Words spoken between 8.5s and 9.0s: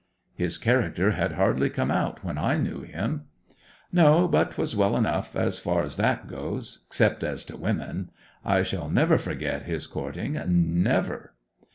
shall